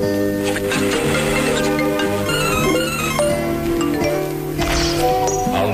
[0.00, 0.06] El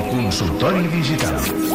[0.09, 1.74] consultori digital.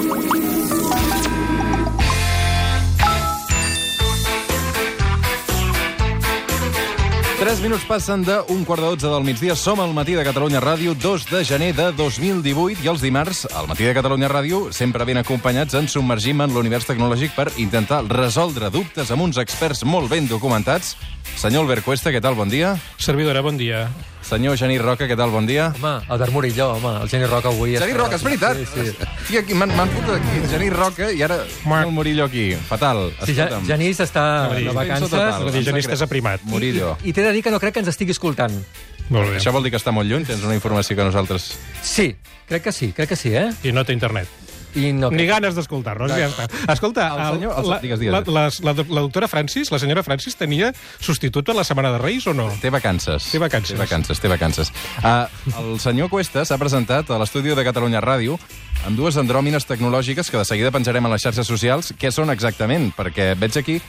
[7.60, 9.52] Tres minuts passen d'un quart de dotze del migdia.
[9.52, 13.66] Som al matí de Catalunya Ràdio, 2 de gener de 2018, i els dimarts, al
[13.68, 18.70] matí de Catalunya Ràdio, sempre ben acompanyats, ens submergim en l'univers tecnològic per intentar resoldre
[18.72, 20.94] dubtes amb uns experts molt ben documentats.
[21.36, 22.32] Senyor Albert Cuesta, què tal?
[22.40, 22.78] Bon dia.
[22.96, 23.90] Servidora, bon dia.
[24.30, 25.32] Senyor Genís Roca, què tal?
[25.34, 25.72] Bon dia.
[25.74, 27.72] Home, Albert Murillo, home, el Geni Roca avui...
[27.74, 28.60] Genís està- Roca, és veritat.
[28.60, 29.08] Sí, sí.
[29.26, 30.42] Sí, aquí, m'han fotut aquí.
[30.52, 32.44] Genís Roca i ara el Murillo aquí.
[32.68, 33.08] Fatal.
[33.24, 33.66] Sí, ja, Escolta'm.
[33.66, 34.24] Genís està
[34.54, 35.18] de vacances.
[35.42, 36.44] El digenista és aprimat.
[36.46, 36.94] Murillo.
[37.02, 38.54] i t'he de dir que no crec que ens estigui escoltant.
[39.10, 39.40] Molt bé.
[39.40, 40.22] Això vol dir que està molt lluny?
[40.28, 41.50] Tens una informació que nosaltres...
[41.82, 42.12] Sí,
[42.46, 43.48] crec que sí, crec que sí, eh?
[43.66, 44.28] I no té internet.
[44.78, 46.46] I no Ni ganes d'escoltar-nos, ja està.
[46.72, 48.12] Escolta, El senyor- el- la, digues, digues.
[48.12, 51.98] la, la, la, la doctora Francis, la senyora Francis, tenia substitut per la Setmana de
[51.98, 52.48] Reis o no?
[52.62, 53.30] Té vacances.
[53.32, 53.74] Té vacances.
[53.74, 54.72] Té vacances, té vacances.
[55.02, 55.26] Uh,
[55.58, 58.38] el senyor Cuesta s'ha presentat a l'estudi de Catalunya Ràdio
[58.86, 61.92] amb dues andròmines tecnològiques que de seguida penjarem a les xarxes socials.
[61.98, 62.92] Què són exactament?
[62.96, 63.80] Perquè veig aquí...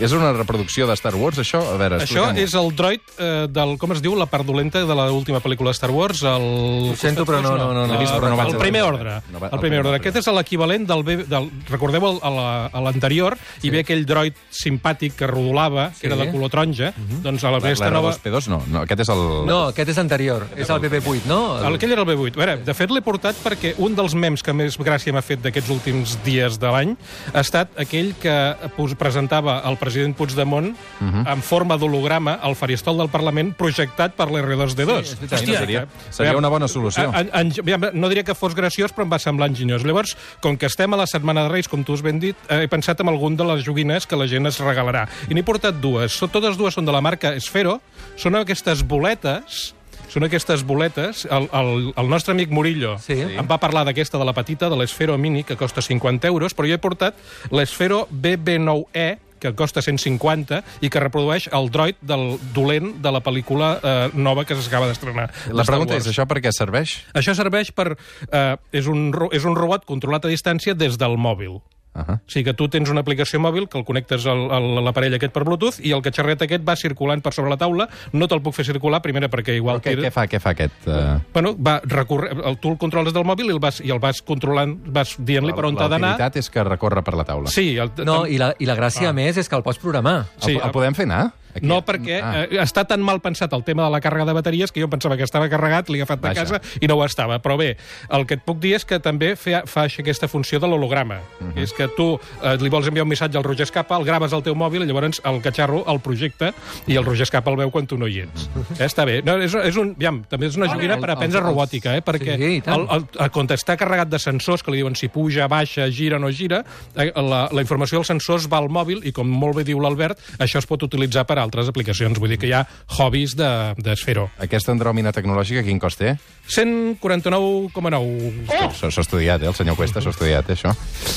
[0.00, 1.60] És una reproducció de Star Wars, això?
[1.74, 4.94] A veure, Això és el droid eh, del, com es diu, la part dolenta de
[4.96, 6.46] l'última pel·lícula de Star Wars, el...
[6.92, 7.98] Ho sento, però no, no, no, no.
[8.00, 9.18] Vist, però no el primer ordre.
[9.32, 9.96] No el primer ordre.
[10.00, 11.50] Aquest és l'equivalent del, del...
[11.68, 16.16] Recordeu el- a la- a l'anterior, hi havia aquell droid simpàtic que rodolava, que era
[16.16, 16.92] de color taronja,
[17.22, 18.14] doncs a la aquesta nova...
[18.14, 19.22] L'R2P2 no, no, aquest és el...
[19.50, 21.40] No, aquest és anterior, és el BB8, no?
[21.60, 22.34] El, aquell era el B8.
[22.38, 25.42] A veure, de fet, l'he portat perquè un dels memes que més gràcia m'ha fet
[25.44, 26.96] d'aquests últims dies de l'any
[27.34, 28.34] ha estat aquell que
[28.76, 35.02] pos- presentava el president Puigdemont en forma d'holograma al faristol del Parlament projectat per l'R2D2.
[35.04, 35.38] Sí, és veritat.
[35.40, 37.08] Sí, seria, seria una bona solució.
[37.14, 39.84] En, en, en, no diria que fos graciós, però em va semblar enginyós.
[39.86, 42.62] Llavors, com que estem a la Setmana de Reis, com tu has ben dit, eh,
[42.64, 45.06] he pensat en algun de les joguines que la gent es regalarà.
[45.28, 46.20] I n'he portat dues.
[46.30, 47.80] Totes dues són de la marca Esfero.
[48.20, 49.74] Són aquestes boletes
[50.10, 51.20] són aquestes boletes.
[51.30, 53.14] El, el, el nostre amic Murillo Sí.
[53.14, 56.66] em va parlar d'aquesta, de la petita, de l'Esfero Mini, que costa 50 euros, però
[56.66, 57.14] jo he portat
[57.54, 63.72] l'Esfero BB9E, que costa 150 i que reprodueix el droid del dolent de la pel·lícula
[63.80, 65.30] eh, nova que s'acaba d'estrenar.
[65.56, 67.00] La pregunta és, això per què serveix?
[67.16, 67.94] Això serveix per...
[68.30, 71.60] Eh, és, un, és un robot controlat a distància des del mòbil.
[71.92, 72.14] Uh -huh.
[72.18, 75.32] O sigui que tu tens una aplicació mòbil que el connectes al- a l'aparell aquest
[75.32, 77.88] per Bluetooth i el catxarret aquest va circulant per sobre la taula.
[78.12, 79.80] No te'l puc fer circular, primera perquè igual...
[79.80, 80.86] Què, què fa, què fa aquest...
[80.86, 81.18] Uh...
[81.32, 84.22] Bueno, va recórrer, el, tu el controles del mòbil i el vas, i el vas
[84.22, 86.12] controlant, vas dient-li per on t'ha d'anar.
[86.12, 87.48] L'utilitat és que recorre per la taula.
[87.48, 90.26] Sí, el, No, i la, i la gràcia, a més, és que el pots programar.
[90.36, 91.32] El, sí, el podem fer anar?
[91.54, 91.66] Aquí?
[91.66, 92.44] No, perquè Ah.
[92.44, 95.16] eh, està tan mal pensat el tema de la càrrega de bateries que jo pensava
[95.16, 96.40] que estava carregat, l'he agafat de Vaja.
[96.44, 97.40] casa i no ho estava.
[97.42, 97.76] Però bé,
[98.10, 101.18] el que et puc dir és que també fa, fa aquesta funció de l'holograma.
[101.40, 101.52] Uh Mhm.
[101.54, 101.62] -huh.
[101.62, 104.42] És que tu eh, li vols enviar un missatge al Roger Escapa, el graves al
[104.42, 106.52] teu mòbil i llavors el catxarro el projecta
[106.86, 108.48] i el Roger Escapa el veu quan tu no hi ets.
[108.54, 108.80] Mhm.
[108.80, 109.22] eh, està bé.
[109.22, 112.36] No, és, és un, aviam, també és una joguina el- per aprendre robòtica, eh, perquè
[112.36, 115.88] Sí, el, el, el, quan està carregat de sensors que li diuen si puja, baixa,
[115.90, 116.64] gira o no gira,
[116.96, 120.18] eh, la, la informació dels sensors va al mòbil i, com molt bé diu l'Albert,
[120.38, 122.18] això es pot utilitzar per altres aplicacions.
[122.20, 122.66] Vull dir que hi ha
[122.98, 124.30] hobbies de- d'esfero.
[124.38, 126.16] De, Aquesta andròmina tecnològica, quin cost té?
[126.50, 128.46] 149,9.
[128.50, 128.70] Oh!
[128.90, 129.46] S'ha estudiat, eh?
[129.50, 130.72] El senyor Cuesta s'ha estudiat, eh, això.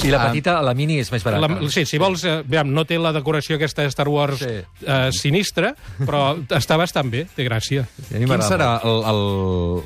[0.06, 1.48] I la Ah, petita, la mini, és més barata.
[1.62, 4.46] La, sí, si vols, eh, aviam, no té la decoració aquesta de Star Wars Sí.
[4.86, 7.86] eh, sinistra, però està bastant bé, té gràcia.
[8.10, 8.80] Sí, Quin serà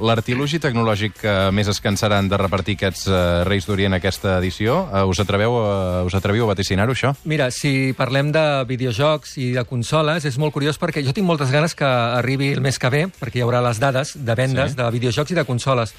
[0.02, 4.88] l'artilugi tecnològic que més es cansaran de repartir aquests uh, Reis d'Orient aquesta edició?
[4.92, 7.14] Uh, us, atreveu, uh, us atreviu a vaticinar-ho, això?
[7.26, 11.52] Mira, si parlem de videojocs i de consoles, és molt curiós perquè jo tinc moltes
[11.52, 14.78] ganes que arribi el mes que ve, perquè hi haurà les dades de vendes Sí.
[14.78, 15.94] de videojocs i de consoles.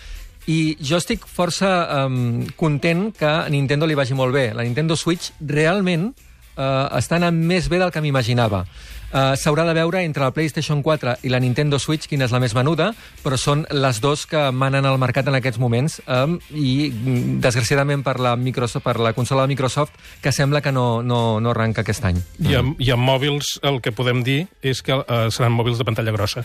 [0.48, 4.54] I jo estic força um, content que a Nintendo li vagi molt bé.
[4.54, 6.14] La Nintendo Switch realment
[6.58, 8.64] uh, està anant més bé del que m'imaginava.
[9.08, 12.42] Uh, S'haurà de veure entre la PlayStation 4 i la Nintendo Switch quina és la
[12.42, 12.90] més venuda,
[13.22, 18.04] però són les dos que manen al mercat en aquests moments um, i, mm, desgraciadament,
[18.04, 21.86] per la, Microsoft, per la consola de Microsoft, que sembla que no, no, no arranca
[21.86, 22.20] aquest any.
[22.44, 25.88] I amb, I amb mòbils el que podem dir és que eh, seran mòbils de
[25.88, 26.44] pantalla grossa.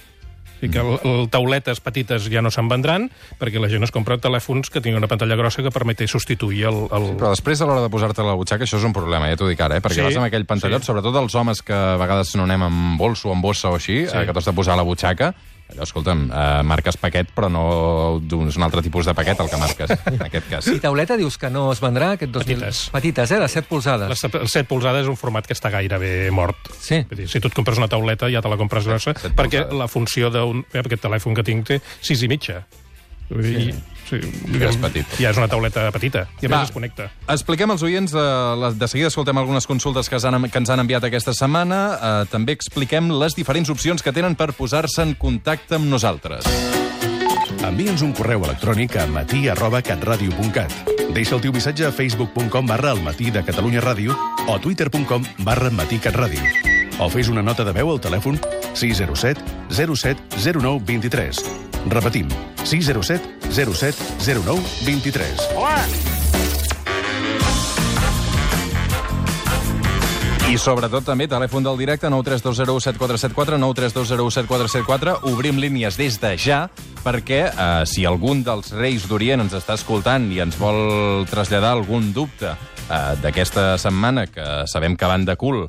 [0.64, 4.16] I que el, el tauletes petites ja no se'n vendran perquè la gent es compra
[4.24, 6.82] telèfons que tinguin una pantalla grossa que permeti substituir el...
[6.96, 7.08] el...
[7.20, 9.60] Però després, a l'hora de posar-te la butxaca, això és un problema, ja t'ho dic
[9.62, 9.84] ara, eh?
[9.84, 10.92] perquè Sí, vas amb aquell pantallot, sí.
[10.92, 14.06] sobretot els homes que a vegades no anem amb bols o amb bossa o així,
[14.08, 14.16] Sí.
[14.16, 15.34] eh, que t'has de posar a la butxaca,
[15.72, 17.64] allò, escolta'm, eh, marques paquet, però no
[18.22, 20.68] d'un és un altre tipus de paquet el que marques, en aquest cas.
[20.70, 22.60] I tauleta dius que no es vendrà aquest 2000...
[22.60, 22.82] Petites.
[22.94, 23.40] Petites, eh?
[23.42, 24.10] De 7 polzades.
[24.14, 24.22] Les
[24.52, 26.70] 7 polzades és un format que està gairebé mort.
[26.78, 27.02] Sí.
[27.10, 29.80] Vull dir, si tu et compres una tauleta ja te la compres grossa, perquè polzades.
[29.80, 30.66] la funció d'un...
[30.74, 32.62] eh, Aquest telèfon que tinc té 6 i mitja.
[33.32, 33.93] Vull dir, sí.
[34.10, 35.18] Que és petit.
[35.20, 36.60] Ja és una tauleta petita, i a Va.
[36.60, 37.10] més es connecta.
[37.28, 41.04] Expliquem als oients, eh, de seguida escoltem algunes consultes que, han, que ens han enviat
[41.04, 41.82] aquesta setmana.
[41.94, 46.48] Eh, també expliquem les diferents opcions que tenen per posar-se en contacte amb nosaltres.
[47.64, 50.74] Envia'ns un correu electrònic a matí arroba catradio.cat.
[51.14, 54.16] Deixa el teu missatge a facebook.com barra el matí de Catalunya Ràdio
[54.48, 56.42] o twitter.com barra matí catradio.
[57.00, 58.40] O fes una nota de veu al telèfon
[58.74, 61.44] 607 07 09 23.
[61.90, 62.30] Repetim,
[62.64, 66.63] 607 07 09 23.
[70.54, 75.16] I sobretot també telèfon del directe 932017474, 932017474.
[75.32, 76.60] Obrim línies des de ja
[77.02, 82.12] perquè eh, si algun dels Reis d'Orient ens està escoltant i ens vol traslladar algun
[82.14, 85.64] dubte eh, d'aquesta setmana, que sabem que van de cul,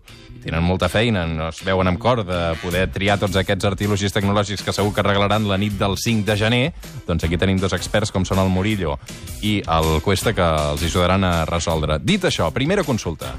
[0.45, 4.67] tenen molta feina, no es veuen amb cor de poder triar tots aquests artilogis tecnològics
[4.67, 6.65] que segur que regalaran la nit del 5 de gener,
[7.09, 8.99] doncs aquí tenim dos experts com són el Murillo
[9.41, 12.03] i el Cuesta que els ajudaran a resoldre.
[12.05, 13.33] Dit això, primera consulta.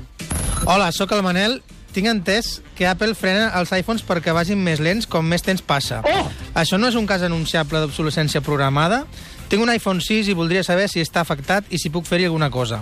[0.63, 1.59] Hola, sóc el Manel.
[1.95, 6.01] Tinc entès que Apple frena els iPhones perquè vagin més lents com més temps passa.
[6.03, 6.25] Oh!
[6.59, 9.05] Això no és un cas anunciable d'obsolescència programada?
[9.51, 12.49] Tinc un iPhone 6 i voldria saber si està afectat i si puc fer-hi alguna
[12.51, 12.81] cosa.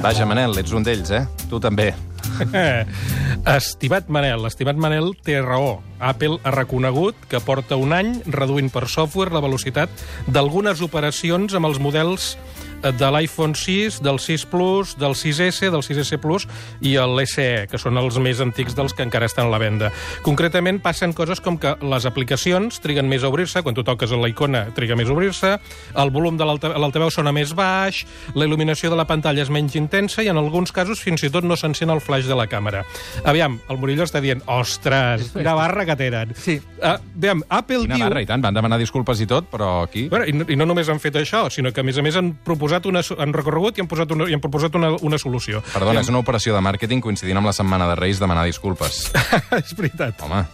[0.00, 1.24] Vaja, Manel, ets un d'ells, eh?
[1.48, 1.92] Tu també.
[3.58, 5.80] Estimat Manel, estimat Manel té raó.
[6.00, 9.92] Apple ha reconegut que porta un any reduint per software la velocitat
[10.28, 12.34] d'algunes operacions amb els models
[12.82, 16.46] de l'iPhone 6, del 6 Plus, del 6S, del 6S Plus
[16.80, 19.90] i el SE, que són els més antics dels que encara estan a la venda.
[20.26, 24.28] Concretament, passen coses com que les aplicacions triguen més a obrir-se, quan tu toques la
[24.30, 25.52] icona triga més a obrir-se,
[25.96, 28.04] el volum de l'alta- l'altaveu sona més baix,
[28.34, 31.44] la il·luminació de la pantalla és menys intensa i en alguns casos fins i tot
[31.44, 32.84] no s'encén el flash de la càmera.
[33.24, 36.34] Aviam, el Murillo està dient, ostres, quina barra que tenen.
[36.38, 36.60] Sí.
[36.80, 38.04] Uh, aviam, Apple Quina diu...
[38.06, 38.40] barra, i tant.
[38.44, 40.06] Van demanar disculpes i tot, però aquí...
[40.08, 42.16] Bueno, i, no, I no només han fet això, sinó que, a més a més,
[42.16, 45.18] han proposat una, so- han recorregut i han, posat una, i han proposat una, una
[45.18, 45.64] solució.
[45.74, 49.10] Perdona, és una operació de màrqueting coincidint amb la Setmana de Reis demanar disculpes.
[49.62, 50.22] és veritat.
[50.22, 50.44] Home,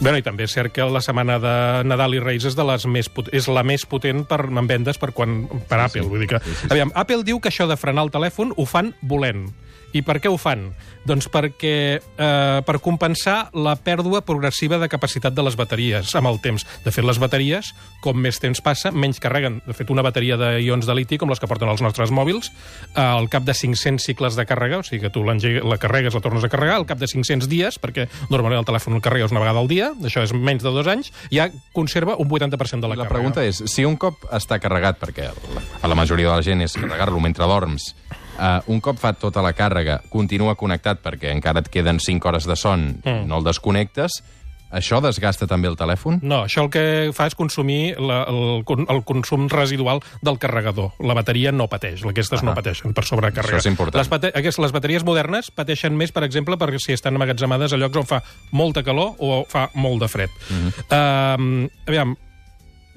[0.00, 1.54] Bueno, i també és cert que la setmana de
[1.86, 5.12] Nadal i Reis és, de les més, és la més potent per, en vendes per,
[5.14, 6.06] quan, per Apple.
[6.10, 9.46] Vull dir que, aviam, Apple diu que això de frenar el telèfon ho fan volent.
[9.92, 10.70] I per què ho fan?
[11.08, 16.40] Doncs perquè eh, per compensar la pèrdua progressiva de capacitat de les bateries amb el
[16.44, 16.64] temps.
[16.84, 17.72] De fet, les bateries,
[18.04, 19.60] com més temps passa, menys carreguen.
[19.66, 22.52] De fet, una bateria d'ions de liti, com les que porten els nostres mòbils,
[22.94, 26.24] eh, al cap de 500 cicles de càrrega, o sigui que tu la carregues, la
[26.24, 29.42] tornes a carregar, al cap de 500 dies, perquè normalment el telèfon el carregues una
[29.42, 32.96] vegada al dia, això és menys de dos anys, ja conserva un 80% de la,
[32.96, 33.12] la càrrega.
[33.12, 36.64] pregunta és, si un cop està carregat, perquè la, a la majoria de la gent
[36.64, 37.92] és carregar-lo mentre dorms,
[38.38, 42.46] uh, un cop fa tota la càrrega, continua connectat perquè encara et queden 5 hores
[42.48, 43.26] de son, mm.
[43.28, 44.22] no el desconnectes,
[44.72, 46.18] això desgasta també el telèfon?
[46.24, 46.84] No, això el que
[47.14, 50.96] fa és consumir la, el, el consum residual del carregador.
[51.04, 52.46] La bateria no pateix, aquestes Ah.
[52.48, 53.58] no pateixen per sobrecàrrega.
[53.58, 54.00] Això és important.
[54.00, 57.76] Les, bate aquestes, les bateries modernes pateixen més, per exemple, perquè si estan emmagatzemades a
[57.76, 60.30] llocs on fa molta calor o fa molt de fred.
[60.48, 60.68] Mm.
[60.68, 61.66] -hmm.
[61.66, 62.16] uh, aviam,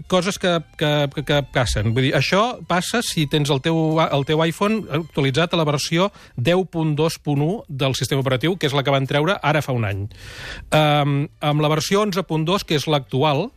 [0.08, 1.94] coses que, que, que, que passen.
[1.96, 6.10] Vull dir, això passa si tens el teu, el teu iPhone actualitzat a la versió
[6.38, 10.08] 10.2.1 del sistema operatiu, que és la que van treure ara fa un any.
[10.76, 13.50] Um, amb la versió 11.2, que és l'actual,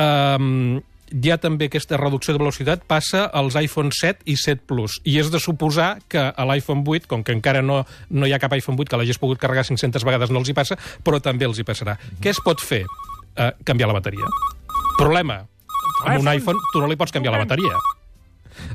[0.00, 0.80] um,
[1.12, 4.98] ja també aquesta reducció de velocitat passa als iPhone 7 i 7 Plus.
[5.04, 8.40] I és de suposar que a l'iPhone 8, com que encara no, no hi ha
[8.42, 11.48] cap iPhone 8 que l'hagis pogut carregar 500 vegades, no els hi passa, però també
[11.48, 11.98] els hi passarà.
[12.22, 12.84] Què es pot fer?
[13.32, 14.28] Uh, canviar la bateria.
[14.98, 15.42] Problema.
[16.04, 17.78] Amb un iPhone tu no li pots canviar la bateria.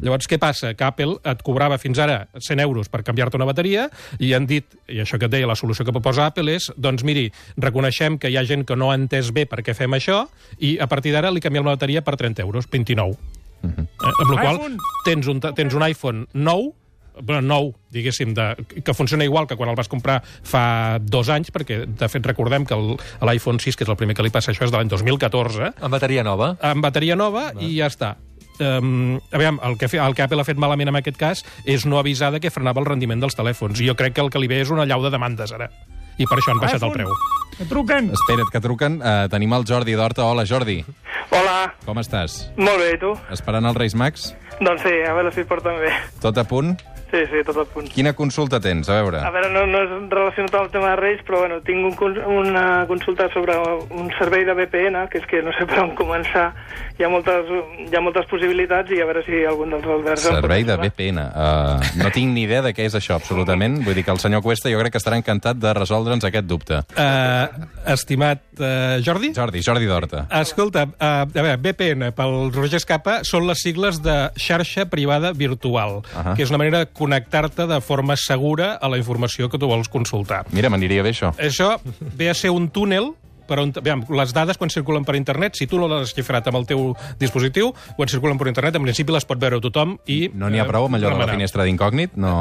[0.02, 0.74] Llavors, què passa?
[0.78, 3.88] Que Apple et cobrava fins ara 100 euros per canviar-te una bateria
[4.20, 7.06] i han dit, i això que et deia, la solució que proposa Apple és, doncs
[7.08, 7.28] miri,
[7.62, 10.24] reconeixem que hi ha gent que no ha entès bé per què fem això
[10.58, 13.18] i a partir d'ara li canviem la bateria per 30 euros, 29.
[13.58, 13.86] Uh -huh.
[13.86, 16.74] eh, amb la qual tens un, tens un iPhone nou,
[17.22, 21.52] bueno, nou, diguéssim, de, que funciona igual que quan el vas comprar fa dos anys,
[21.54, 24.52] perquè, de fet, recordem que el- l'iPhone 6, que és el primer que li passa
[24.52, 26.56] això, és de l'any 2014, Amb bateria nova.
[26.62, 27.62] amb bateria nova Va.
[27.62, 28.16] i ja està.
[28.60, 32.00] Um, aviam, el que, el que Apple ha fet malament en aquest cas és no
[32.00, 33.80] avisar de que frenava el rendiment dels telèfons.
[33.82, 35.70] I jo crec que el que li ve és una llau de demandes, ara.
[36.18, 37.12] I per això han baixat el preu.
[37.60, 38.98] Espera't, que truquen.
[39.02, 40.26] Uh, tenim el Jordi d'Horta.
[40.26, 40.84] Hola, Jordi.
[41.30, 42.48] Hola, Com estàs?
[42.58, 43.14] molt bé, tu?
[43.32, 44.36] Esperant els Reis Mags?
[44.60, 45.92] Doncs sí, a veure si es porten bé.
[46.22, 46.78] Tot a punt?
[47.08, 47.88] Sí, sí, tot el punt.
[47.94, 48.90] Quina consulta tens?
[48.92, 49.22] A veure.
[49.24, 52.66] A veure, no, no és relacionat al tema de Reis, però bueno, tinc un, una
[52.90, 53.56] consulta sobre
[53.96, 56.50] un servei de VPN, que és que no sé per on començar.
[56.98, 57.48] Hi ha moltes,
[57.88, 60.76] hi ha moltes possibilitats i a veure si algun dels pot Servei de.
[60.82, 61.24] VPN.
[61.32, 63.80] Uh, no tinc ni idea de què és això, absolutament.
[63.86, 66.82] Vull dir que el senyor Cuesta jo crec que estarà encantat de resoldre'ns aquest dubte.
[66.98, 69.32] Uh, estimat uh, Jordi?
[69.38, 70.26] Jordi, Jordi d'Horta.
[70.42, 76.02] Escolta, uh, a veure, VPN, pel Roger Escapa, són les sigles de xarxa privada virtual,
[76.18, 76.36] Ahà.
[76.36, 79.90] que és una manera de connectar-te de forma segura a la informació que tu vols
[79.90, 80.44] consultar.
[80.52, 81.32] Mira, m'aniria bé això.
[81.38, 81.76] Això
[82.18, 83.14] ve a ser un túnel
[83.48, 86.48] per on, aviam, les dades quan circulen per internet, si tu no les has xifrat
[86.50, 90.20] amb el teu dispositiu, quan circulen per internet, en principi les pot veure tothom i...
[90.34, 92.18] No n'hi ha prou amb allò de la finestra d'incògnit?
[92.20, 92.34] No...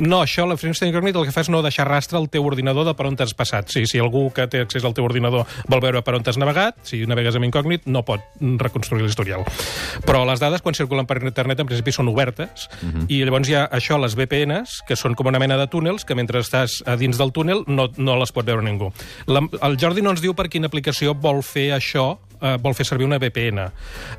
[0.00, 2.86] No, això, la finestra d'incògnit, el que fa és no deixar rastre al teu ordinador
[2.88, 3.70] de per on t'has passat.
[3.72, 6.78] Sí, si algú que té accés al teu ordinador vol veure per on t'has navegat,
[6.86, 9.44] si navegues amb incògnit, no pot reconstruir l'historial.
[10.06, 12.68] Però les dades, quan circulen per internet, en principi són obertes,
[13.08, 16.16] i llavors hi ha això, les VPNs, que són com una mena de túnels, que
[16.18, 18.90] mentre estàs a dins del túnel no, no les pot veure ningú.
[19.30, 22.86] La, el Jordi no ens diu per quina aplicació vol fer això, eh, vol fer
[22.88, 23.66] servir una VPN.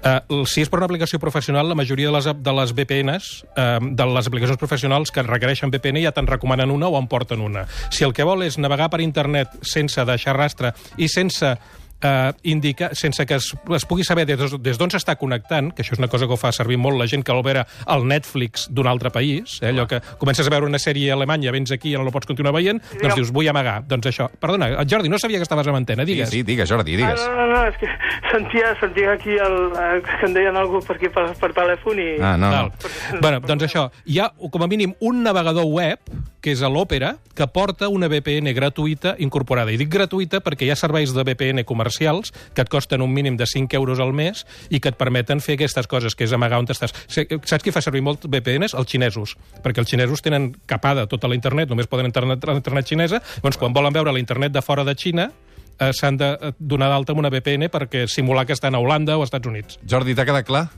[0.03, 3.79] Eh, si és per una aplicació professional, la majoria de les, de les VPNs, eh,
[3.81, 7.67] de les aplicacions professionals que requereixen VPN ja te'n recomanen una o en porten una.
[7.89, 11.57] Si el que vol és navegar per internet sense deixar rastre i sense
[12.03, 15.93] eh, indica, sense que es, es pugui saber des, des d'on s'està connectant, que això
[15.95, 18.67] és una cosa que ho fa servir molt la gent que vol veure el Netflix
[18.71, 21.97] d'un altre país, eh, allò que comences a veure una sèrie alemanya, vens aquí i
[21.97, 23.81] no la pots continuar veient, doncs dius, vull amagar.
[23.87, 24.29] Doncs això.
[24.39, 26.29] Perdona, Jordi, no sabia que estaves amb antena, Sí, digues.
[26.29, 27.27] sí, digues, Jordi, Ah, digues.
[27.27, 27.87] no, no, no, és que
[28.31, 32.09] sentia, sentia aquí el, eh, que em deien algú per aquí per, per telèfon i...
[32.21, 32.71] Ah, no, Val.
[32.71, 33.19] no.
[33.21, 35.99] Bueno, doncs això, hi ha com a mínim un navegador web,
[36.41, 39.71] que és a l'Òpera, que porta una VPN gratuïta incorporada.
[39.71, 43.37] I dic gratuïta perquè hi ha serveis de VPN comercials que et costen un mínim
[43.37, 46.59] de 5 euros al mes i que et permeten fer aquestes coses, que és amagar
[46.59, 46.95] on estàs.
[47.07, 48.75] Saps qui fa servir molt VPNs?
[48.77, 49.37] Els xinesos.
[49.63, 53.59] Perquè els xinesos tenen capada tota la internet, només poden entrar a internet xinesa, doncs
[53.61, 55.29] quan volen veure la internet de fora de Xina,
[55.77, 59.17] eh, s'han de eh, donar d'alta amb una VPN perquè simular que estan a Holanda
[59.17, 59.79] o als Estats Units.
[59.87, 60.69] Jordi, t'ha quedat clar?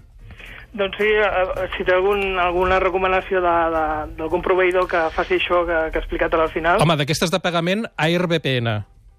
[0.74, 5.62] Doncs sí, eh, si té algun, alguna recomanació de- de- d'algun proveïdor que faci això
[5.68, 6.82] que, que ha explicat al final...
[6.82, 8.72] Home, d'aquestes de pagament, AirVPN.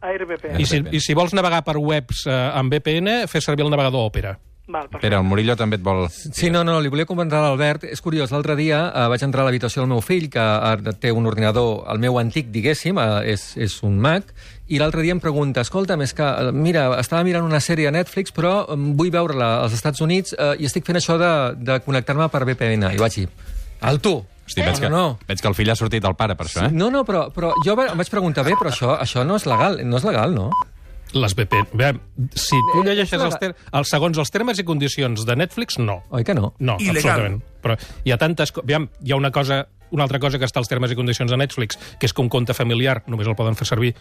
[0.04, 0.58] AirVPN.
[0.60, 4.10] I si, I si vols navegar per webs eh, amb VPN, fes servir el navegador
[4.10, 4.34] Opera.
[4.66, 4.96] Val, perfecte.
[5.02, 6.06] Espera, el Murillo també et vol...
[6.08, 7.84] Sí, no, no, li volia comentar a l'Albert.
[7.84, 11.12] És curiós, l'altre dia eh, vaig entrar a l'habitació del meu fill, que eh, té
[11.12, 14.32] un ordinador, el meu antic, diguéssim, eh, és, és un Mac,
[14.72, 17.94] i l'altre dia em pregunta, escolta'm, és que, eh, mira, estava mirant una sèrie a
[17.94, 21.80] Netflix, però eh, vull veure-la als Estats Units eh, i estic fent això de, de
[21.84, 22.88] connectar-me per VPN.
[22.96, 23.28] I vaig dir,
[23.84, 24.22] alto!
[24.44, 25.24] Hosti, veig, que, no, no.
[25.28, 26.72] veig que el fill ha sortit del pare per això, eh?
[26.72, 29.80] No, no, però, però jo em vaig preguntar, bé, però això, això no és legal,
[29.88, 30.50] no és legal, no?
[31.14, 31.68] Les VPN...
[31.78, 31.92] Bé,
[32.34, 36.00] si tu Eh, llegeixes els, ter els segons els termes i condicions de Netflix, no.
[36.10, 36.52] Oi que no?
[36.58, 37.40] No, absolutament.
[37.62, 38.52] Però hi ha tantes...
[38.62, 41.36] Aviam, hi ha una cosa una altra cosa que està als termes i condicions de
[41.38, 43.92] Netflix, que és que un compte familiar només el poden fer servir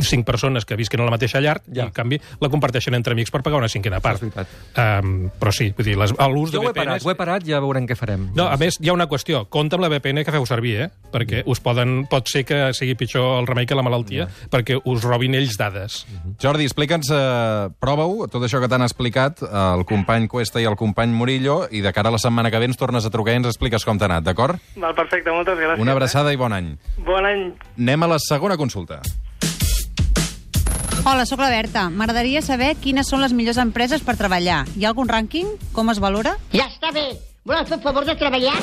[0.00, 1.84] cinc persones que visquen a la mateixa llar, Ja.
[1.84, 4.22] i en canvi la comparteixen entre amics per pagar una cinquena part.
[4.22, 7.06] Um, però sí, vull dir, les- l'ús de Jo ho he parat, VPNs...
[7.06, 8.30] ho he parat, ja veurem què farem.
[8.34, 9.46] No, a més, hi ha una qüestió.
[9.48, 10.88] Compte amb la VPN que feu servir, eh?
[11.12, 12.06] Perquè us poden...
[12.10, 16.02] pot ser que sigui pitjor el remei que la malaltia, perquè us robin ells dades.
[16.42, 21.12] Jordi, explica'ns, eh, prova-ho, tot això que t'han explicat el company Cuesta i el company
[21.12, 23.46] Murillo, i de cara a la setmana que ve ens tornes a trucar i ens
[23.50, 24.58] expliques com t'ha anat, d'acord?
[24.76, 25.80] Val, perfecte, moltes gràcies.
[25.82, 26.72] Una abraçada i bon any.
[26.72, 27.02] Eh?
[27.04, 27.52] Bon any.
[27.78, 29.00] Anem a la segona consulta.
[31.04, 31.88] Hola, sóc la Berta.
[31.90, 34.62] M'agradaria saber quines són les millors empreses per treballar.
[34.78, 35.48] Hi ha algun rànquing?
[35.74, 36.36] Com es valora?
[36.54, 37.08] Ja està bé.
[37.44, 38.54] Voleu fer el favor de treballar?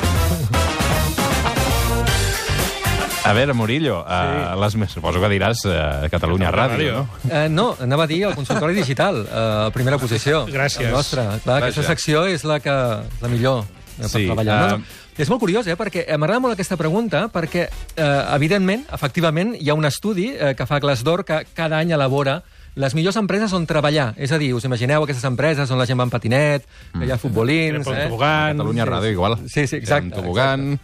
[3.28, 4.16] A veure, Murillo, sí.
[4.16, 7.18] uh, les, més- suposo que diràs uh, Catalunya Ràdio, no?
[7.28, 10.46] Eh, no, anava a dir el consultori digital, eh, primera posició.
[10.48, 10.88] Gràcies.
[10.88, 11.26] El nostre.
[11.44, 11.68] Clar, Vaja.
[11.68, 13.66] aquesta secció és la que la millor
[14.08, 14.58] per Sí, treballar.
[14.64, 14.84] eh, No, no.
[15.20, 19.70] És molt curiós, eh, perquè eh, m'agrada molt aquesta pregunta, perquè, eh, evidentment, efectivament, hi
[19.70, 22.44] ha un estudi eh, que fa Glassdoor que cada any elabora
[22.76, 24.14] les millors empreses on treballar.
[24.16, 26.64] És a dir, us imagineu aquestes empreses on la gent va en patinet,
[26.94, 27.84] que hi ha futbolins...
[27.86, 28.54] Tira pel Eh?
[28.54, 29.38] Catalunya Ràdio, igual.
[29.50, 30.80] Sí, sí, exacte, Un tobogan...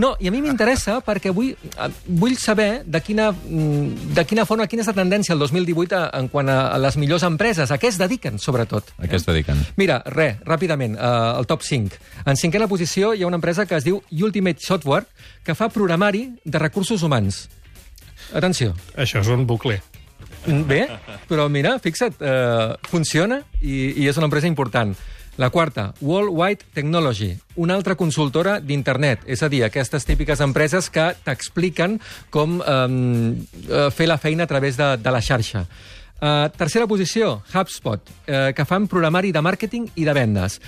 [0.00, 1.50] No, i a mi m'interessa perquè vull,
[2.06, 6.10] vull saber de quina, mm, de quina forma, quina és la tendència el 2018 a-
[6.18, 7.70] en quant a, a les millors empreses.
[7.70, 8.94] A què es dediquen, sobretot?
[8.96, 9.60] A què es dediquen?
[9.76, 11.96] Mira, res, ràpidament, eh, el top 5.
[12.24, 15.04] En cinquena posició hi ha una empresa que es diu Ultimate Software,
[15.44, 17.48] que fa programari de recursos humans.
[18.32, 18.74] Atenció.
[18.96, 19.82] Això és un bucle.
[20.46, 20.86] Bé,
[21.28, 24.94] però mira, fixa't, eh, funciona i, i és una empresa important.
[25.38, 31.12] La quarta, Worldwide Technology, una altra consultora d'internet, és a dir, aquestes típiques empreses que
[31.22, 31.94] t'expliquen
[32.34, 35.62] com eh, fer la feina a través de, de la xarxa.
[36.18, 40.58] Uh, tercera posició, HubSpot, eh, que fan programari de màrqueting i de vendes.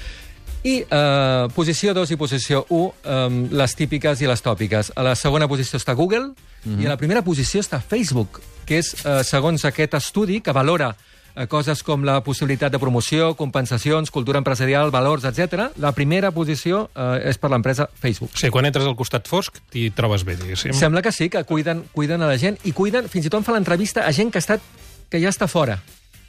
[0.62, 4.92] I eh, posició 2 i posició 1, eh, les típiques i les tòpiques.
[4.94, 6.30] A la segona posició està Google
[6.62, 10.92] i a la primera posició està Facebook, que és, eh, segons aquest estudi, que valora
[10.92, 11.09] eh,
[11.48, 15.70] coses com la possibilitat de promoció, compensacions, cultura empresarial, valors, etc.
[15.80, 18.36] La primera posició eh, és per l'empresa Facebook.
[18.40, 20.74] Sí, quan entres al costat fosc t'hi trobes bé, diguéssim.
[20.76, 23.58] Sembla que sí, que cuiden, cuiden a la gent i cuiden, fins i tot fan
[23.58, 24.68] l'entrevista a gent que, ha estat,
[25.10, 25.80] que ja està fora.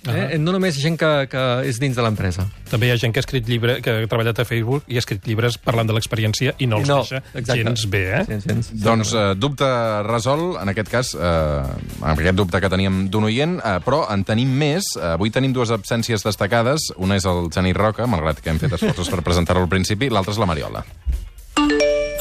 [0.09, 0.37] Eh?
[0.41, 2.47] No només gent que, que és dins de l'empresa.
[2.71, 5.03] També hi ha gent que ha escrit llibre, que ha treballat a Facebook i ha
[5.03, 7.59] escrit llibres parlant de l'experiència i no els No, deixa exacte.
[7.61, 8.23] gens bé, eh?
[8.31, 8.71] Gens, gens.
[8.81, 9.67] Doncs eh, dubte
[10.07, 14.25] resol, en aquest cas, eh, amb aquest dubte que teníem d'un oient, eh, però en
[14.25, 14.95] tenim més.
[14.97, 16.89] Eh, avui tenim dues absències destacades.
[16.97, 20.33] Una és el Genís Roca, malgrat que hem fet esforços per presentar-lo al principi, l'altra
[20.33, 20.85] és la Mariola.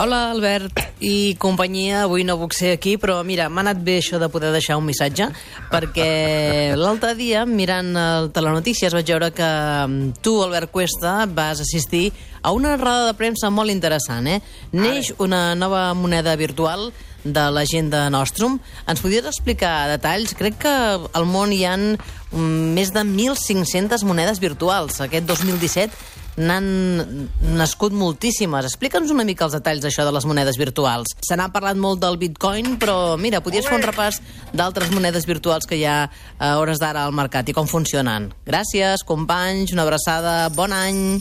[0.01, 2.07] Hola, Albert i companyia.
[2.07, 4.87] Avui no puc ser aquí, però mira, m'ha anat bé això de poder deixar un
[4.87, 5.27] missatge,
[5.69, 12.15] perquè l'altre dia, mirant el Telenotícies, vaig veure que mm, tu, Albert Cuesta, vas assistir
[12.41, 14.39] a una roda de premsa molt interessant, eh?
[14.73, 16.87] Neix una nova moneda virtual
[17.25, 18.57] de l'agenda Nostrum.
[18.89, 20.33] Ens podries explicar detalls?
[20.33, 20.73] Crec que
[21.13, 25.03] al món hi han mm, més de 1.500 monedes virtuals.
[25.05, 28.67] Aquest 2017 n'han nascut moltíssimes.
[28.71, 31.13] Explica'ns una mica els detalls d'això de les monedes virtuals.
[31.27, 34.21] Se n'ha parlat molt del bitcoin, però mira, podries fer un repàs
[34.57, 35.99] d'altres monedes virtuals que hi ha
[36.39, 38.31] a hores d'ara al mercat i com funcionen.
[38.47, 41.21] Gràcies, companys, una abraçada, bon any.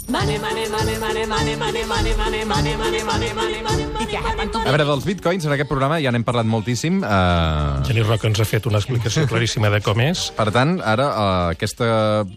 [4.59, 7.03] A veure, dels bitcoins, en aquest programa ja n'hem parlat moltíssim.
[7.03, 10.29] Eh, Genís Roca ens ha fet una explicació claríssima de com és.
[10.37, 11.89] per tant, ara eh, aquesta...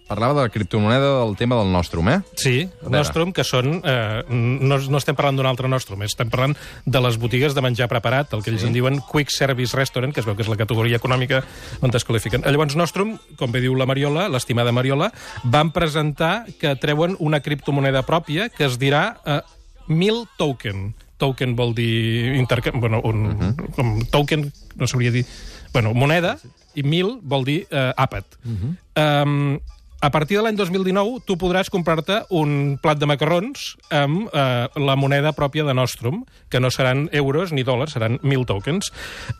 [0.08, 2.20] parlava de la criptomoneda del tema del Nostrum, eh?
[2.36, 2.68] Sí.
[2.90, 3.80] Nostrum, que són...
[3.84, 7.88] Eh, no, no estem parlant d'un altre Nostrum, estem parlant de les botigues de menjar
[7.92, 10.58] preparat, el que ells en diuen Quick Service Restaurant, que es veu que és la
[10.60, 11.42] categoria econòmica
[11.80, 12.46] on es qualifiquen.
[12.46, 15.12] Llavors, Nostrum, com bé diu la Mariola, l'estimada Mariola,
[15.44, 19.40] van presentar que treuen una criptomoneda pròpia que es dirà eh,
[19.88, 20.92] Mil Token.
[21.22, 22.34] Token vol dir...
[22.38, 22.72] Interca...
[22.74, 23.74] Bueno, un, uh -huh.
[23.76, 25.26] com token, no sabria dir...
[25.72, 26.36] Bueno, moneda,
[26.74, 28.24] i mil vol dir eh, àpat.
[28.44, 29.22] Uh -huh.
[29.24, 29.60] um,
[30.02, 34.96] a partir de l'any 2019, tu podràs comprar-te un plat de macarrons amb eh, la
[34.98, 38.90] moneda pròpia de Nostrum, que no seran euros ni dòlars, seran 1.000 tokens.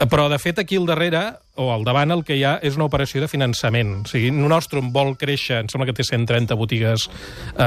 [0.07, 1.25] Però, de fet, aquí al darrere,
[1.59, 3.91] o al davant, el que hi ha és una operació de finançament.
[4.05, 7.67] O sigui, Nostrum vol créixer, em sembla que té 130 botigues eh,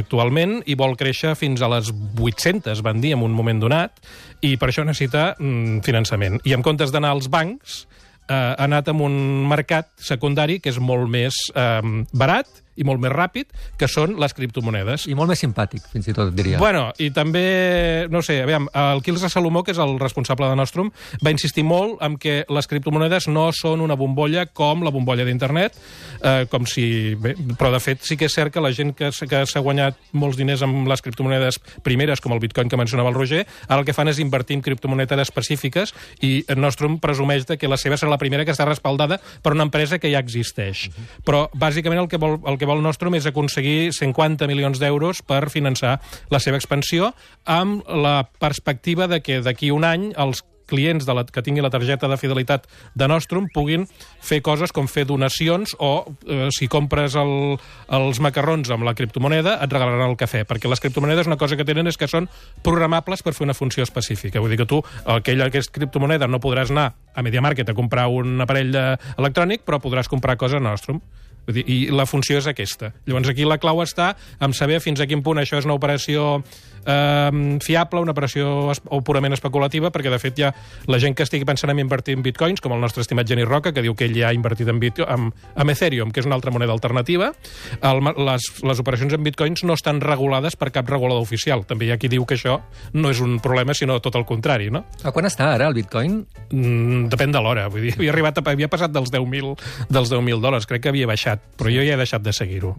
[0.00, 4.00] actualment, i vol créixer fins a les 800, van dir, en un moment donat,
[4.40, 6.40] i per això necessita mm, finançament.
[6.48, 7.84] I en comptes d'anar als bancs,
[8.28, 9.16] eh, ha anat amb un
[9.48, 14.34] mercat secundari que és molt més eh, barat i molt més ràpid, que són les
[14.36, 15.06] criptomonedes.
[15.10, 16.60] I molt més simpàtic, fins i tot, diria.
[16.62, 20.92] Bueno, i també, no sé, aviam, el Quilze Salomó, que és el responsable de Nostrum,
[21.24, 25.76] va insistir molt en que les criptomonedes no són una bombolla com la bombolla d'internet,
[26.22, 27.14] eh, com si...
[27.20, 29.98] Bé, però, de fet, sí que és cert que la gent que, que s'ha guanyat
[30.16, 33.86] molts diners amb les criptomonedes primeres, com el bitcoin que mencionava el Roger, ara el
[33.88, 35.94] que fan és invertir en criptomonedes específiques
[36.26, 39.66] i Nostrum presumeix de que la seva serà la primera que està respaldada per una
[39.66, 40.86] empresa que ja existeix.
[41.26, 45.46] Però, bàsicament, el que vol, el que vol Nostrum és aconseguir 50 milions d'euros per
[45.52, 45.96] finançar
[46.30, 47.12] la seva expansió
[47.44, 51.70] amb la perspectiva de que d'aquí un any els clients de la, que tinguin la
[51.70, 53.86] targeta de fidelitat de Nostrum puguin
[54.20, 55.92] fer coses com fer donacions o
[56.26, 57.56] eh, si compres el,
[57.96, 61.64] els macarrons amb la criptomoneda et regalaran el cafè, perquè les criptomonedes una cosa que
[61.68, 62.28] tenen és que són
[62.66, 64.42] programables per fer una funció específica.
[64.42, 68.08] Vull dir que tu, aquella que és criptomoneda, no podràs anar a MediaMarket a comprar
[68.12, 68.74] un aparell
[69.16, 71.00] electrònic, però podràs comprar coses a Nostrum.
[71.46, 72.92] Vull dir, I la funció és aquesta.
[73.06, 76.42] Llavors aquí la clau està en saber fins a quin punt això és una operació
[76.86, 80.52] eh, fiable, una operació es o purament especulativa, perquè de fet ha
[80.90, 83.72] la gent que estigui pensant en invertir en bitcoins, com el nostre estimat Genís Roca,
[83.72, 86.36] que diu que ell ja ha invertit en, bitcoin, en, en Ethereum, que és una
[86.38, 87.32] altra moneda alternativa.
[87.80, 91.64] El, les, les operacions en bitcoins no estan regulades per cap regulador oficial.
[91.66, 92.58] També hi ha qui diu que això
[92.94, 94.84] no és un problema, sinó tot el contrari, no?
[95.02, 96.20] A quan està ara el bitcoin?
[96.50, 97.66] Mm, depèn de l'hora.
[97.72, 99.54] Vull dir, havia, arribat a, havia passat dels 10.000
[99.90, 100.68] dels 10.000 dòlars.
[100.68, 102.74] Crec que havia baixat, però jo ja he deixat de seguir-ho.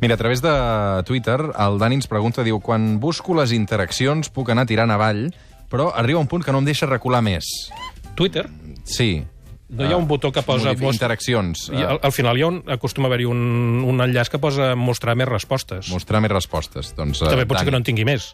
[0.00, 0.54] Mira, a través de
[1.06, 5.28] Twitter, el Dani ens pregunta, diu, quan busco les interaccions puc anar tirant avall,
[5.70, 7.44] però arriba un punt que no em deixa recular més.
[8.16, 8.48] Twitter,
[8.84, 9.22] Sí.
[9.68, 10.72] no hi ha un botó que posa...
[10.72, 11.68] Modifi- Interaccions.
[11.72, 14.74] I al, al final hi ha un, acostuma a haver-hi un, un enllaç que posa
[14.74, 15.88] mostrar més respostes.
[15.94, 16.94] Mostrar més respostes.
[16.96, 18.32] Doncs, eh, També pot ser que no en tingui més.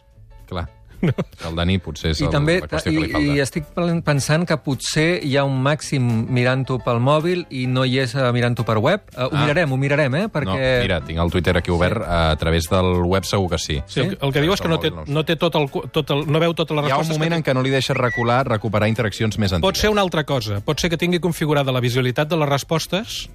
[0.49, 0.65] Clar.
[1.01, 3.33] El Dani potser és I el, també la qüestió i, que li falta.
[3.35, 3.67] i estic
[4.05, 8.25] pensant que potser hi ha un màxim mirant-ho pel mòbil i no hi és eh,
[8.33, 9.01] mirant-ho per web.
[9.15, 9.43] Uh, ho Ah.
[9.45, 10.25] mirarem, ho mirarem, eh?
[10.33, 10.47] Perquè...
[10.47, 12.09] No, mira, tinc el Twitter aquí obert, sí.
[12.09, 13.81] a través del web segur que sí.
[13.85, 16.09] Sí, el, que- el que diu és que no, té, no, té tot el, tot
[16.15, 17.17] el, no veu totes les Hi ha un respostes.
[17.17, 19.67] moment que en què no li deixa recular, recuperar interaccions més antigues.
[19.69, 20.59] Pot ser una altra cosa.
[20.65, 23.27] Pot ser que tingui configurada la visualitat de les respostes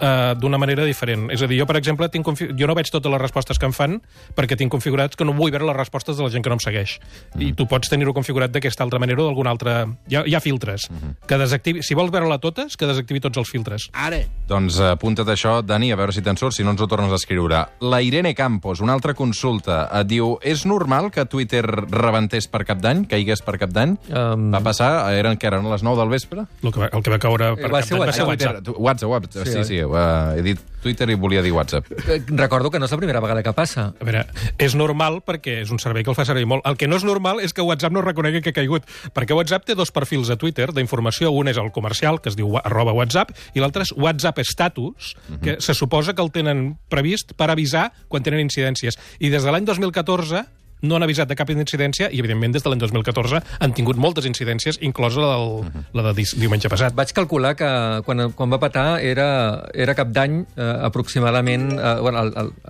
[0.00, 1.28] eh, d'una manera diferent.
[1.30, 2.50] És a dir, jo, per exemple, tinc confi...
[2.56, 3.98] jo no veig totes les respostes que em fan
[4.36, 6.62] perquè tinc configurats que no vull veure les respostes de la gent que no em
[6.62, 6.98] segueix.
[7.34, 7.42] Mm.
[7.46, 9.86] I tu pots tenir-ho configurat d'aquesta altra manera o d'alguna altra...
[10.10, 10.88] Hi ha, hi ha filtres.
[10.90, 11.14] Mm -hmm.
[11.26, 11.82] que desactivi...
[11.82, 13.88] Si vols veure-la totes, que desactivi tots els filtres.
[13.92, 14.20] Ara.
[14.48, 17.12] Doncs eh, apunta't això, Dani, a veure si te'n surt, si no ens ho tornes
[17.12, 17.66] a escriure.
[17.80, 22.78] La Irene Campos, una altra consulta, et diu, és normal que Twitter rebentés per cap
[22.78, 23.96] d'any, caigués per cap d'any?
[24.10, 24.50] Um...
[24.50, 26.46] Va passar, eren, que eren les 9 del vespre?
[26.62, 28.26] El que va, el que va caure per Eh, va cap ser d'any va ser
[28.26, 28.54] WhatsApp.
[28.56, 28.78] WhatsApp.
[28.78, 31.90] WhatsApp, WhatsApp, sí, sí, sí uh, he dit Twitter i volia dir WhatsApp.
[32.08, 33.90] Eh, Recordo que no és la primera vegada que passa.
[34.00, 34.24] A veure,
[34.58, 36.64] és normal perquè és un servei que el fa servir molt.
[36.68, 39.66] El que no és normal és que WhatsApp no reconegui que ha caigut, perquè WhatsApp
[39.68, 41.34] té dos perfils a Twitter d'informació.
[41.36, 45.58] Un és el comercial, que es diu arroba WhatsApp, i l'altre és WhatsApp Status, que
[45.60, 48.96] se suposa que el tenen previst per avisar quan tenen incidències.
[49.20, 50.46] I des de l'any 2014
[50.82, 54.26] no han avisat de cap incidència i, evidentment, des de l'any 2014 han tingut moltes
[54.28, 56.94] incidències, inclosa la, del, la de diumenge passat.
[56.96, 57.70] Vaig calcular que
[58.06, 59.28] quan, quan va patar era,
[59.74, 61.70] era cap d'any eh, aproximadament...
[61.76, 62.24] Eh, bueno,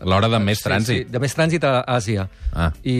[0.07, 1.05] L'hora de més sí, trànsit.
[1.05, 2.27] Sí, de més trànsit a Àsia.
[2.51, 2.71] Ah.
[2.83, 2.97] I,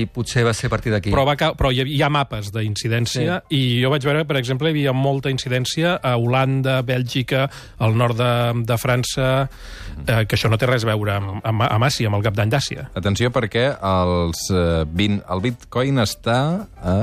[0.00, 1.12] I potser va ser a partir d'aquí.
[1.14, 3.58] Però, va, però hi, ha, hi ha mapes d'incidència sí.
[3.58, 7.48] i jo vaig veure, per exemple, hi havia molta incidència a Holanda, Bèlgica,
[7.82, 8.32] al nord de,
[8.68, 9.30] de França,
[10.04, 12.38] eh, que això no té res a veure amb, amb, amb Àsia, amb el cap
[12.38, 12.88] d'any d'Àsia.
[13.00, 16.38] Atenció perquè els, 20, el bitcoin està
[16.82, 16.96] a...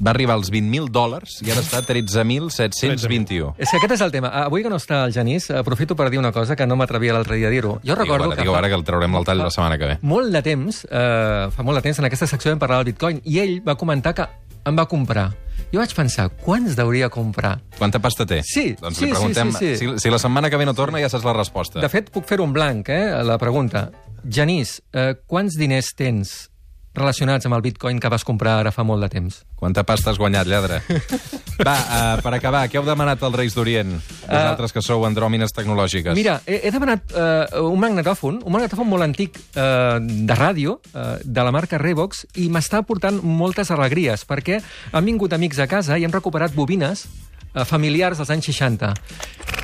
[0.00, 3.50] Va arribar als 20.000 dòlars i ara està a 13.721.
[3.60, 4.30] És que aquest és el tema.
[4.46, 7.36] Avui que no està el Genís, aprofito per dir una cosa que no m'atrevia l'altre
[7.36, 7.74] dia a dir-ho.
[7.84, 9.76] Jo recordo Digue-ho ara, que digue-ho fa ara, que el traurem al tall la setmana
[9.76, 9.98] que ve.
[10.00, 13.20] molt de temps, eh, fa molt de temps, en aquesta secció vam parlar del bitcoin,
[13.24, 14.26] i ell va comentar que
[14.64, 15.28] em va comprar.
[15.70, 17.58] Jo vaig pensar, quants deuria comprar?
[17.78, 18.40] Quanta pasta té?
[18.42, 19.84] Sí, Doncs sí, li sí, preguntem, sí, sí.
[19.84, 21.78] Si, si la setmana que ve no torna ja saps la resposta.
[21.80, 23.90] De fet, puc fer un blanc, eh, la pregunta.
[24.28, 26.50] Genís, eh, quants diners tens
[26.94, 29.40] relacionats amb el bitcoin que vas comprar ara fa molt de temps?
[29.56, 30.80] Quanta pasta has guanyat, lladre?
[31.60, 33.92] Va, uh, per acabar, què heu demanat als Reis d'Orient?
[34.24, 36.16] Vosaltres que sou andròmines tecnològiques.
[36.16, 41.18] Mira, he, he demanat uh, un magnetòfon, un magnetòfon molt antic uh, de ràdio, uh,
[41.22, 46.00] de la marca Revox, i m'està portant moltes alegries, perquè han vingut amics a casa
[46.00, 47.29] i hem recuperat bobines uh,
[47.66, 48.94] familiars dels anys 60.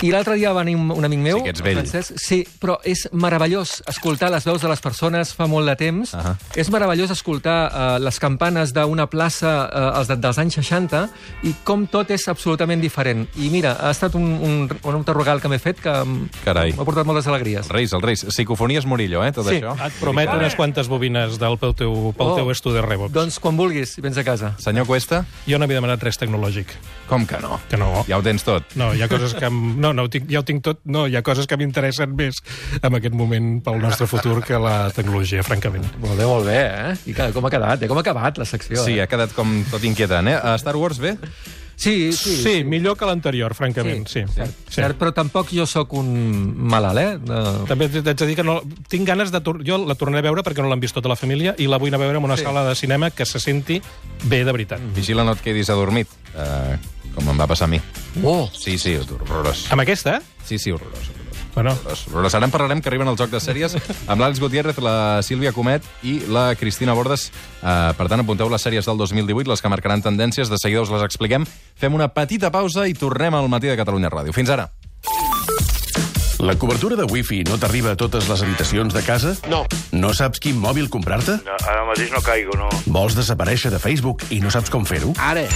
[0.05, 1.79] I l'altre dia va venir un, un amic meu, Sí que ets vell.
[1.79, 6.12] Francesc, sí, però és meravellós escoltar les veus de les persones fa molt de temps.
[6.14, 6.35] Ahà.
[6.59, 11.05] És meravellós escoltar uh, les campanes d'una plaça uh, els de, dels anys 60
[11.49, 13.25] i com tot és absolutament diferent.
[13.40, 17.27] I mira, ha estat un, un, un regal que m'he fet que m'ha portat moltes
[17.31, 17.64] alegries.
[17.66, 18.25] Els Reis, els Reis.
[18.29, 19.61] Psicofonies Murillo, eh, tot Sí.
[19.62, 19.72] això.
[19.87, 22.37] Et prometo unes quantes bobines del pel teu, pel Oh.
[22.37, 23.12] teu estudi Revox.
[23.14, 24.55] Doncs quan vulguis, vens a casa.
[24.59, 26.66] Senyor Cuesta, Jo no havia demanat res tecnològic.
[27.09, 27.61] com que no?
[27.70, 28.05] Que no.
[28.09, 28.75] Ja ho tens tot.
[28.79, 29.47] No, hi ha coses que...
[29.51, 29.59] Em...
[29.83, 30.81] No, no, ho tinc, ja ho tinc tot.
[30.85, 32.41] No, hi ha coses que m'interessen més
[32.81, 35.87] en aquest moment pel nostre futur que la tecnologia, francament.
[36.03, 36.97] Molt bé, molt bé, eh?
[37.12, 37.91] I que, com ha quedat, eh?
[37.91, 39.05] Com ha acabat la secció, Sí, eh?
[39.05, 40.39] ha quedat com tot inquietant, eh?
[40.41, 41.17] A Star Wars, bé?
[41.77, 44.23] Sí, Sí, sí millor que l'anterior, francament, sí.
[44.33, 44.43] sí.
[44.47, 44.81] sí.
[44.81, 46.09] Cert, però tampoc jo sóc un
[46.73, 47.19] malalt, eh?
[47.21, 47.67] No.
[47.69, 48.59] També t'haig de dir que no,
[48.89, 49.43] tinc ganes de...
[49.67, 51.93] Jo la tornaré a veure perquè no l'han vist tota la família i la vull
[51.93, 52.49] anar a veure en una sí.
[52.49, 53.81] sala de cinema que se senti
[54.25, 54.83] bé de veritat.
[54.97, 56.79] Vigila, no et quedis adormit, eh,
[57.15, 57.83] com em va passar a mi.
[58.25, 58.49] Oh!
[58.57, 59.69] Sí, sí, horrorós.
[59.71, 60.21] Amb aquesta?
[60.49, 61.12] Sí, sí, horrorós.
[61.57, 61.73] Bueno,
[62.12, 62.35] horrorós.
[62.37, 63.73] Ara en parlarem, que arriben el joc de sèries
[64.07, 67.31] amb l'Àlex Gutiérrez, la Sílvia Comet i la Cristina Bordes.
[67.62, 70.53] Eh, per tant, apunteu les sèries del 2018, les que marcaran tendències.
[70.53, 71.49] De seguida us les expliquem.
[71.81, 74.37] Fem una petita pausa i tornem al matí de Catalunya Ràdio.
[74.37, 74.69] Fins ara.
[76.45, 79.33] La cobertura de wifi no t'arriba a totes les habitacions de casa?
[79.49, 79.64] No.
[79.97, 81.38] No saps quin mòbil comprar-te?
[81.40, 82.69] No, Ara mateix no caigo, no.
[82.85, 85.16] Vols desaparèixer de Facebook i no saps com fer-ho?
[85.16, 85.49] Ara.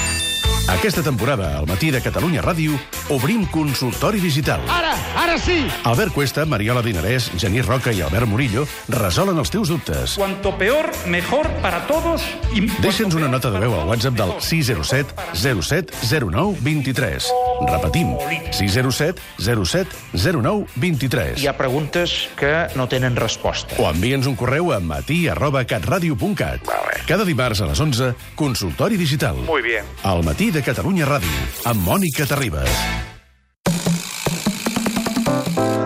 [0.70, 2.76] Aquesta temporada, al matí de Catalunya Ràdio,
[3.10, 4.62] obrim consultori digital.
[4.70, 5.64] Ara, ara sí!
[5.84, 8.62] Albert Cuesta, Mariola Dinarès, Genís Roca i Albert Murillo
[8.94, 10.14] resolen els teus dubtes.
[10.14, 12.22] Cuanto peor, mejor para todos.
[12.54, 15.90] Y Deixa'ns una nota de veu al WhatsApp del 607 07
[16.30, 17.32] 09 23.
[17.66, 18.16] Repetim,
[18.50, 21.38] 607 07 09 23.
[21.38, 23.76] hi ha preguntes que no tenen resposta.
[23.78, 26.64] O envia'ns un correu a matí arroba catradio.cat.
[27.06, 29.36] Cada dimarts a les 11, consultori digital.
[29.46, 29.84] Muy bien.
[30.02, 32.70] Al matí de Catalunya Ràdio, amb Mònica Terribas.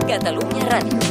[0.05, 1.04] Catalunya Ràdio.